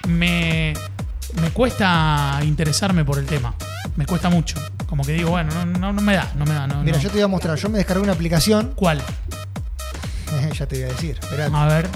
Me, 0.09 0.73
me 1.43 1.51
cuesta 1.51 2.41
interesarme 2.43 3.05
por 3.05 3.19
el 3.19 3.27
tema. 3.27 3.55
Me 3.97 4.07
cuesta 4.07 4.31
mucho. 4.31 4.57
Como 4.91 5.05
que 5.05 5.13
digo, 5.13 5.31
bueno, 5.31 5.51
no, 5.55 5.65
no, 5.65 5.93
no 5.93 6.03
me 6.03 6.15
da, 6.15 6.33
no 6.37 6.45
me 6.45 6.53
da. 6.53 6.67
No, 6.67 6.83
Mira, 6.83 6.97
no. 6.97 7.03
yo 7.03 7.09
te 7.11 7.15
voy 7.15 7.23
a 7.23 7.29
mostrar. 7.29 7.57
Yo 7.57 7.69
me 7.69 7.79
descargué 7.79 8.03
una 8.03 8.13
aplicación. 8.13 8.73
¿Cuál? 8.75 9.01
ya 10.59 10.67
te 10.67 10.75
voy 10.77 10.85
a 10.85 10.89
decir. 10.89 11.17
Esperate, 11.23 11.55
A 11.55 11.67
ver, 11.67 11.89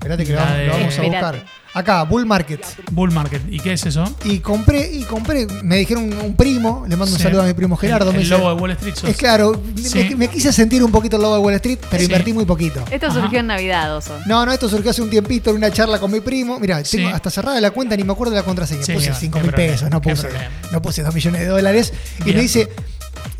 esperate 0.00 0.24
que 0.24 0.32
lo 0.32 0.38
vamos, 0.38 0.56
de- 0.56 0.66
lo 0.66 0.72
vamos 0.72 0.98
a 0.98 1.02
buscar. 1.02 1.44
Acá, 1.72 2.02
Bull 2.02 2.26
Market. 2.26 2.64
Bull 2.90 3.12
Market. 3.12 3.42
¿Y 3.48 3.60
qué 3.60 3.74
es 3.74 3.86
eso? 3.86 4.02
Y 4.24 4.40
compré, 4.40 4.90
y 4.92 5.04
compré. 5.04 5.46
Me 5.62 5.76
dijeron 5.76 6.12
un, 6.12 6.34
primo, 6.34 6.84
le 6.88 6.96
mando 6.96 7.14
un 7.14 7.20
saludo 7.20 7.42
a 7.42 7.44
mi 7.46 7.52
primo 7.52 7.76
Gerardo. 7.76 8.06
El, 8.10 8.16
me 8.16 8.22
el 8.22 8.24
dice, 8.28 8.36
lobo 8.36 8.52
de 8.52 8.60
Wall 8.60 8.70
Street. 8.72 8.94
sos. 8.96 9.08
es 9.10 9.16
claro, 9.16 9.62
me- 9.76 9.80
Sí. 9.82 9.98
me, 10.10 10.16
me 10.16 10.28
quise 10.28 10.52
sentir 10.52 10.82
un 10.82 10.90
poquito 10.90 11.14
el 11.16 11.22
lobo 11.22 11.34
de 11.36 11.40
Wall 11.42 11.54
Street, 11.54 11.78
pero 11.88 12.00
Sí. 12.00 12.06
invertí 12.06 12.32
muy 12.32 12.44
poquito. 12.44 12.82
Esto 12.90 13.06
Ajá. 13.06 13.20
surgió 13.20 13.38
en 13.38 13.46
Navidad, 13.46 13.96
Oso. 13.96 14.18
No, 14.26 14.44
no, 14.44 14.50
esto 14.52 14.68
surgió 14.68 14.90
hace 14.90 15.00
un 15.02 15.10
tiempito 15.10 15.50
en 15.50 15.56
una 15.56 15.70
charla 15.70 16.00
con 16.00 16.10
mi 16.10 16.18
primo. 16.20 16.58
Mira, 16.58 16.84
Sí. 16.84 16.96
tengo 16.96 17.10
hasta 17.10 17.30
cerrada 17.30 17.60
la 17.60 17.70
cuenta, 17.70 17.94
ni 17.96 18.02
me 18.02 18.12
acuerdo 18.14 18.32
de 18.32 18.40
la 18.40 18.44
contraseña. 18.44 18.82
Sí, 18.82 18.92
puse 18.94 19.08
qué 19.10 19.14
5 19.14 19.38
mil 19.38 19.50
problema, 19.52 19.72
pesos, 19.74 19.90
no 19.90 20.00
puse, 20.02 20.28
no 20.72 20.82
puse 20.82 21.02
2 21.04 21.14
millones 21.14 21.40
de 21.42 21.46
dólares. 21.46 21.92
Y 22.18 22.24
Bien. 22.24 22.36
me 22.36 22.42
dice, 22.42 22.68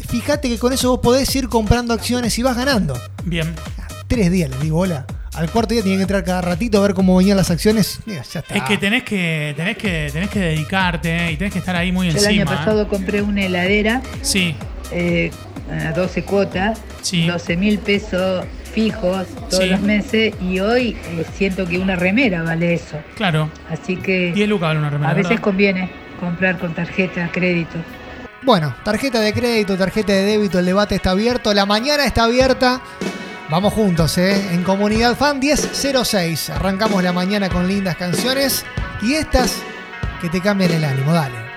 fíjate 0.08 0.48
que 0.48 0.58
con 0.58 0.72
eso 0.72 0.90
vos 0.90 1.00
podés 1.00 1.34
ir 1.34 1.48
comprando 1.48 1.94
acciones 1.94 2.38
y 2.38 2.42
vas 2.44 2.56
ganando. 2.56 2.96
Bien. 3.24 3.52
Tres 4.06 4.30
días 4.30 4.50
le 4.50 4.56
digo, 4.58 4.78
hola. 4.78 5.04
Al 5.34 5.48
cuarto 5.50 5.74
día 5.74 5.82
tenía 5.82 5.96
que 5.98 6.02
entrar 6.02 6.24
cada 6.24 6.40
ratito 6.40 6.78
a 6.78 6.82
ver 6.82 6.94
cómo 6.94 7.16
venían 7.16 7.36
las 7.36 7.50
acciones. 7.50 8.00
Mira, 8.04 8.22
ya 8.22 8.40
está. 8.40 8.54
Es 8.54 8.62
que 8.64 8.76
tenés 8.78 9.04
que, 9.04 9.54
tenés 9.56 9.76
que, 9.76 10.10
tenés 10.12 10.28
que 10.28 10.40
dedicarte 10.40 11.32
y 11.32 11.36
tenés 11.36 11.52
que 11.52 11.60
estar 11.60 11.76
ahí 11.76 11.92
muy 11.92 12.08
Yo 12.10 12.18
el 12.18 12.24
encima. 12.24 12.50
año 12.50 12.58
pasado 12.58 12.88
compré 12.88 13.22
una 13.22 13.42
heladera 13.44 14.02
¿eh? 14.04 14.18
Sí, 14.22 14.56
eh, 14.90 15.30
a 15.70 15.92
12 15.92 16.24
cuotas, 16.24 16.80
Sí. 17.02 17.26
12 17.26 17.56
mil 17.56 17.78
pesos 17.78 18.44
fijos 18.74 19.26
todos 19.48 19.62
Sí. 19.64 19.70
los 19.70 19.80
meses 19.80 20.34
y 20.40 20.58
hoy 20.60 20.96
eh, 21.10 21.24
siento 21.36 21.64
que 21.66 21.78
una 21.78 21.94
remera 21.96 22.42
vale 22.42 22.74
eso. 22.74 22.98
claro. 23.16 23.50
Así 23.70 23.96
que 23.96 24.32
10 24.32 24.48
lucas 24.48 24.68
vale 24.68 24.80
una 24.80 24.90
remera. 24.90 25.10
a 25.10 25.14
veces 25.14 25.30
¿verdad? 25.30 25.44
conviene 25.44 25.90
comprar 26.18 26.58
con 26.58 26.74
tarjeta, 26.74 27.28
crédito. 27.32 27.76
Bueno, 28.42 28.74
tarjeta 28.84 29.20
de 29.20 29.32
crédito, 29.32 29.76
tarjeta 29.76 30.12
de 30.12 30.22
débito, 30.24 30.58
el 30.58 30.66
debate 30.66 30.94
está 30.96 31.10
abierto. 31.10 31.52
La 31.54 31.66
mañana 31.66 32.04
está 32.04 32.24
abierta. 32.24 32.80
Vamos 33.50 33.72
juntos, 33.72 34.16
¿eh? 34.16 34.54
En 34.54 34.62
Comunidad 34.62 35.16
Fan 35.16 35.40
1006. 35.40 36.50
Arrancamos 36.50 37.02
la 37.02 37.12
mañana 37.12 37.48
con 37.48 37.66
lindas 37.66 37.96
canciones 37.96 38.64
y 39.02 39.14
estas 39.14 39.56
que 40.20 40.28
te 40.28 40.40
cambian 40.40 40.70
el 40.70 40.84
ánimo. 40.84 41.12
Dale. 41.12 41.49